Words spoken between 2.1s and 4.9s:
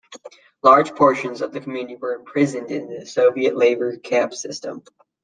imprisoned in the Soviet labor camp system.